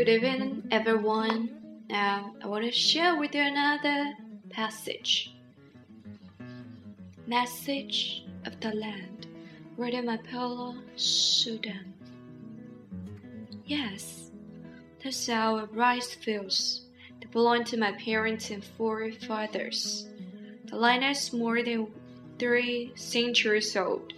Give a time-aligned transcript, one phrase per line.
[0.00, 1.84] Good evening, everyone.
[1.90, 4.14] Now, I want to share with you another
[4.48, 5.36] passage.
[7.26, 9.26] Message of the Land,
[9.76, 11.92] written by Pira Sudham.
[13.66, 14.30] Yes,
[15.04, 16.86] those are rice fields
[17.20, 20.08] that belong to my parents and forefathers.
[20.70, 21.88] The land is more than
[22.38, 24.14] three centuries old.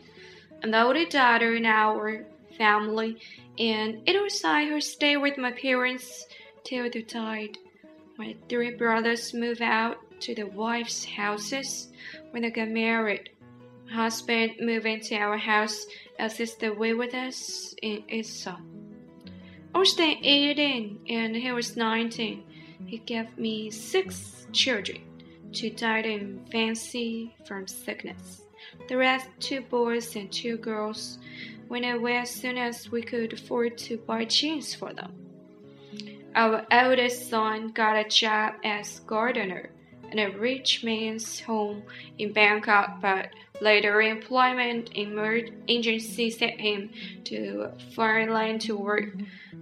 [0.62, 2.24] I'm the only daughter in our
[2.62, 3.16] family,
[3.58, 6.26] and it was I who stayed with my parents
[6.62, 7.58] till they died.
[8.16, 11.88] My three brothers moved out to the wives' houses
[12.30, 13.30] when they got married.
[13.86, 15.86] My husband moved into our house
[16.20, 18.62] as he stayed with us in Isan.
[19.74, 22.44] I was then 18 and he was 19.
[22.86, 25.00] He gave me six children.
[25.52, 28.42] Two died in infancy from sickness.
[28.88, 31.18] The rest, two boys and two girls,
[31.72, 35.10] went away as soon as we could afford to buy jeans for them.
[36.34, 39.70] Our eldest son got a job as gardener
[40.10, 41.82] in a rich man's home
[42.18, 43.30] in Bangkok, but
[43.62, 46.90] later employment agency sent him
[47.24, 49.08] to foreign land to work.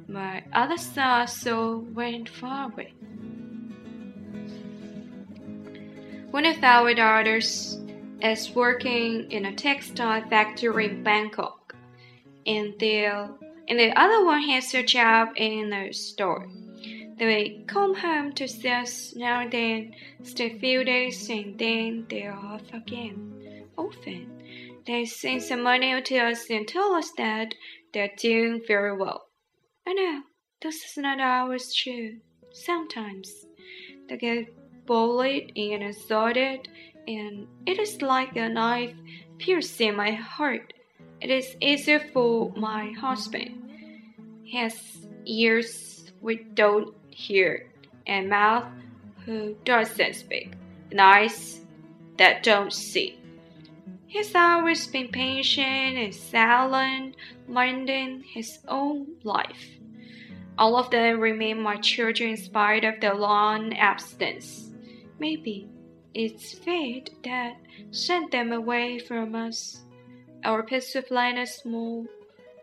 [0.08, 2.92] My other son so went far away.
[6.32, 7.78] One of our daughters
[8.20, 11.59] is working in a textile factory in Bangkok,
[12.46, 16.48] and and the other one has a job in a store.
[17.18, 22.06] They come home to see us now and then, stay a few days, and then
[22.08, 23.66] they're off again.
[23.76, 27.54] Often, they send some money to us and tell us that
[27.92, 29.26] they're doing very well.
[29.86, 30.22] I know
[30.62, 32.20] this is not always true.
[32.52, 33.46] Sometimes
[34.08, 36.68] they get bullied and assaulted,
[37.06, 38.94] and it is like a knife
[39.38, 40.72] piercing my heart.
[41.20, 43.70] It is easier for my husband.
[44.42, 47.70] He has ears we don't hear,
[48.06, 48.64] and mouth
[49.26, 50.52] who doesn't speak,
[50.90, 51.60] and eyes
[52.16, 53.18] that don't see.
[54.06, 57.16] He's always been patient and silent,
[57.46, 59.68] learning his own life.
[60.58, 64.70] All of them remain my children in spite of their long absence.
[65.18, 65.68] Maybe
[66.12, 67.56] it's fate that
[67.92, 69.82] sent them away from us.
[70.42, 72.06] Our of land is small,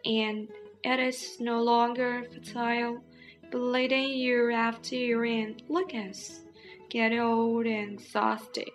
[0.03, 0.47] and
[0.83, 3.03] it is no longer fertile
[3.51, 6.41] bleeding year after year, and look us,
[6.89, 8.71] getting old and exhausted.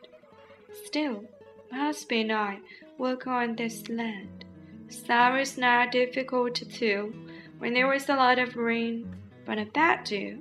[0.84, 1.24] Still,
[1.70, 2.58] my husband and I
[2.96, 4.44] work on this land.
[4.88, 7.12] Summer is not difficult to do
[7.58, 10.38] when there is a lot of rain, but a bad dew.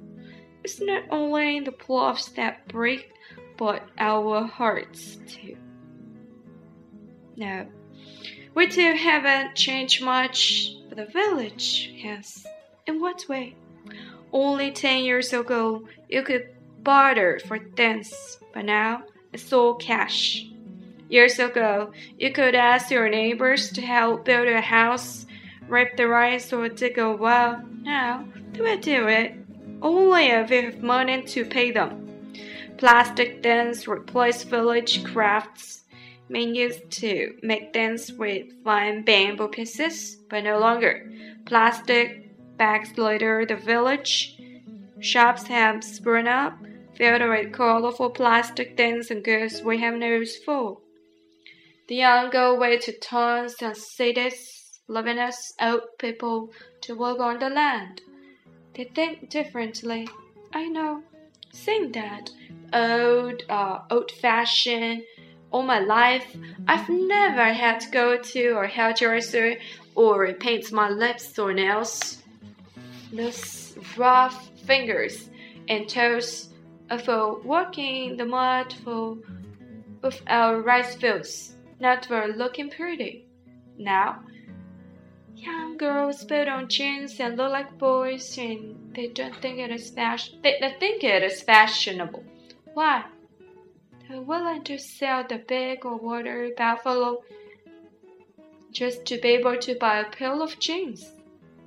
[0.63, 3.11] It's not only the plows that break,
[3.57, 5.57] but our hearts too.
[7.35, 7.67] No,
[8.53, 12.45] we too haven't changed much, but the village has.
[12.87, 13.55] In what way?
[14.33, 16.49] Only ten years ago, you could
[16.83, 19.03] barter for things, but now
[19.33, 20.47] it's all cash.
[21.09, 25.25] Years ago, you could ask your neighbors to help build a house,
[25.67, 27.61] rape the rice, or dig a well.
[27.81, 29.35] Now, they will do it,
[29.81, 32.07] only if you have money to pay them.
[32.77, 35.80] Plastic things replace village crafts.
[36.31, 41.11] Men used to make things with fine bamboo pieces, but no longer.
[41.45, 42.07] Plastic
[42.55, 44.39] bags litter the village.
[45.01, 46.53] Shops have sprung up,
[46.95, 50.77] filled with colorful plastic things and goods we have no use for.
[51.89, 56.53] The young go away to towns and cities, leaving us old people
[56.83, 57.99] to work on the land.
[58.73, 60.07] They think differently.
[60.53, 61.03] I know.
[61.51, 62.29] Saying that,
[62.71, 65.03] old, uh, old-fashioned,
[65.51, 66.35] all my life,
[66.67, 69.57] I've never had to go to a hairdresser
[69.95, 72.21] or paint my lips or nails
[73.11, 75.29] those rough fingers
[75.67, 76.49] and toes
[76.89, 77.07] of
[77.43, 79.17] working in the mud for
[80.03, 83.25] of our rice fields not were looking pretty.
[83.77, 84.23] Now,
[85.35, 89.89] young girls put on jeans and look like boys, and they don't think it is
[89.89, 90.39] fashion.
[90.41, 92.23] They, they think it is fashionable.
[92.73, 93.05] Why?
[94.13, 97.23] Willing to sell the big or water buffalo
[98.71, 101.11] just to be able to buy a pair of jeans.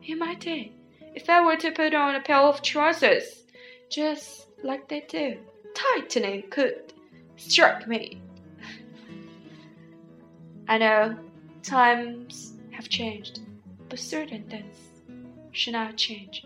[0.09, 0.73] My day,
[1.15, 3.45] if I were to put on a pair of trousers,
[3.91, 5.39] just like they do,
[5.75, 6.93] tightening could
[7.37, 8.21] strike me.
[10.69, 11.17] I know
[11.63, 13.41] times have changed,
[13.89, 14.77] but certain things
[15.53, 16.45] should not change.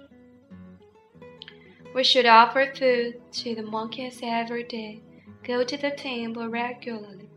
[1.95, 5.01] We should offer food to the monkeys every day,
[5.49, 7.31] go to the temple regularly.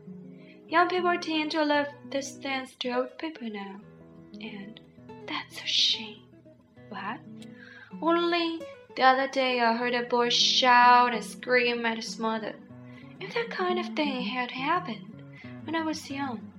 [0.68, 3.80] Young people tend to leave these things to old people now,
[4.38, 4.78] and
[5.26, 6.24] that's a shame.
[6.90, 7.20] What?
[8.02, 8.60] Only
[8.96, 12.54] The other day I heard a boy shout and scream at his mother.
[13.18, 15.22] If that kind of thing had happened
[15.64, 16.52] when I was young,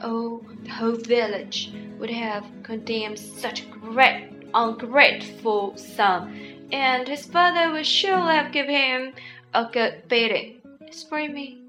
[0.00, 7.72] oh, the whole village would have condemned such a great, ungrateful son, and his father
[7.72, 9.14] would surely have given him
[9.54, 10.60] a good beating.
[11.02, 11.60] For me,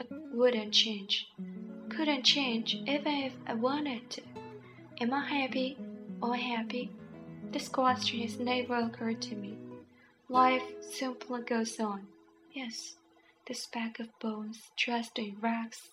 [0.00, 1.28] I wouldn't change,
[1.90, 4.22] couldn't change even if I wanted to.
[5.00, 5.76] Am I happy
[6.22, 6.90] or happy?
[7.52, 9.58] This question has never occurred to me.
[10.28, 12.06] Life simply goes on.
[12.52, 12.96] Yes,
[13.46, 15.90] the speck of bones dressed in rags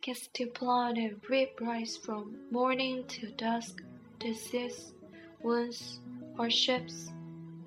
[0.00, 3.82] can still plant and rip rise from morning till dusk.
[4.18, 4.92] Disease,
[5.40, 6.00] wounds,
[6.36, 7.10] hardships,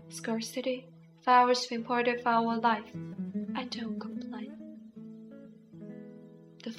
[0.09, 0.85] scarcity,
[1.21, 2.91] flowers have been part of our life.
[3.55, 4.14] I don't complain.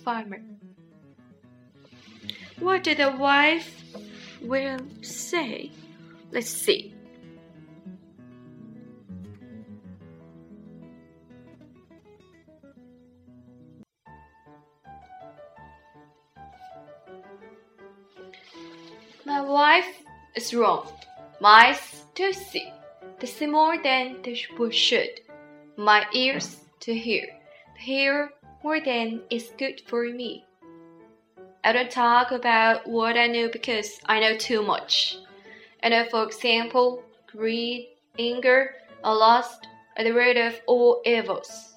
[0.07, 0.41] Farmer.
[2.61, 3.83] What did the wife
[4.41, 5.73] will say?
[6.31, 6.95] Let's see.
[19.25, 20.03] My wife
[20.37, 20.87] is wrong.
[21.41, 22.73] Mice to see,
[23.19, 24.37] to see more than they
[24.71, 25.21] should.
[25.77, 27.27] My ears to hear,
[27.77, 28.31] hear
[28.67, 30.45] more than is good for me.
[31.63, 35.19] I don't talk about what I know because I know too much.
[35.85, 38.75] I know, for example, greed, anger,
[39.05, 41.75] or lust are the root of all evils.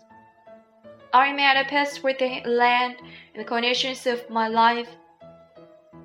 [1.13, 2.95] I am at a peace with the land
[3.35, 4.89] and the conditions of my life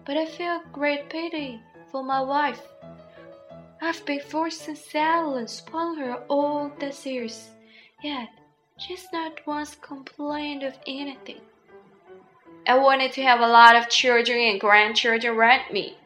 [0.05, 2.61] but I feel great pity for my wife.
[3.81, 7.49] I've been forced to silence upon her all these years,
[8.03, 8.29] yet
[8.79, 11.41] she's not once complained of anything.
[12.67, 15.97] I wanted to have a lot of children and grandchildren around me,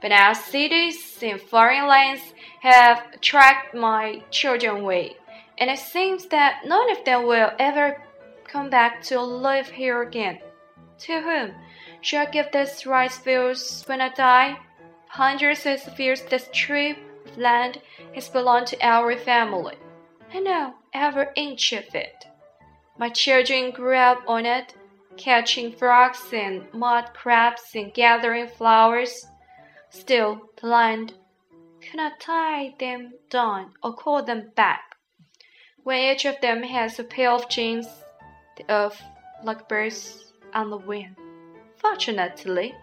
[0.00, 5.16] but now cities and foreign lands have attracted my children away,
[5.58, 8.02] and it seems that none of them will ever
[8.46, 10.38] come back to live here again.
[11.00, 11.54] To whom
[12.00, 14.58] Shall I give this rice fields when I die?
[15.08, 16.96] Hundreds of fields this strip
[17.26, 17.80] of land
[18.14, 19.74] has belonged to our family.
[20.32, 22.26] I know every inch of it.
[22.98, 24.74] My children grew up on it,
[25.16, 29.26] catching frogs and mud crabs and gathering flowers.
[29.90, 31.14] Still, the land
[31.80, 34.96] could not tie them down or call them back.
[35.82, 37.86] When each of them has a pair of wings
[38.68, 39.00] of
[39.42, 41.16] like birds on the wind.
[41.76, 42.74] Fortunately,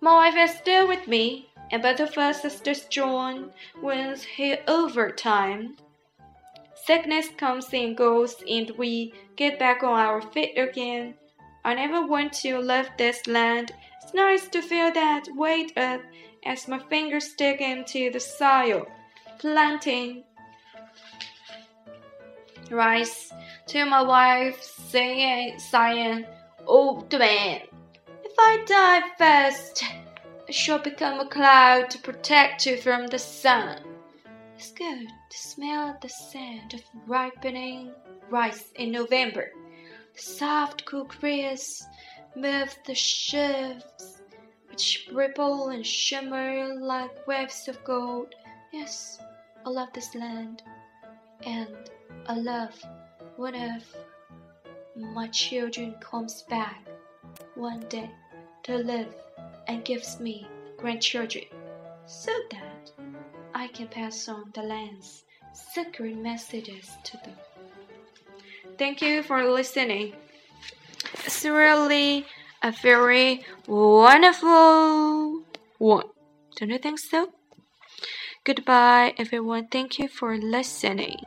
[0.00, 5.76] my wife is still with me, and both of us sisters join with her overtime.
[6.84, 11.14] Sickness comes and goes, and we get back on our feet again.
[11.64, 13.72] I never want to leave this land.
[14.02, 16.00] It's nice to feel that weight up
[16.44, 18.86] as my fingers stick into the soil,
[19.38, 20.24] planting
[22.70, 23.32] rice
[23.66, 26.24] to my wife, saying, sighing,
[26.66, 27.62] old oh, man.
[28.24, 29.84] If I die first,
[30.48, 33.82] I shall become a cloud to protect you from the sun.
[34.60, 37.92] It's good to smell the scent of ripening
[38.28, 39.52] rice in November.
[40.14, 41.82] The soft cool breeze
[42.36, 44.20] moves the sheaves,
[44.68, 48.34] which ripple and shimmer like waves of gold.
[48.70, 49.18] Yes,
[49.64, 50.62] I love this land,
[51.46, 51.90] and
[52.26, 52.78] I love
[53.36, 53.82] one of
[54.94, 56.86] my children comes back
[57.54, 58.10] one day
[58.64, 59.14] to live
[59.68, 61.44] and gives me grandchildren,
[62.04, 62.69] so that
[63.60, 67.36] I can pass on the land's secret messages to them.
[68.78, 70.14] Thank you for listening.
[71.26, 72.24] It's really
[72.62, 75.44] a very wonderful
[75.76, 76.06] one.
[76.56, 77.32] Don't you think so?
[78.44, 79.68] Goodbye, everyone.
[79.68, 81.20] Thank you for listening.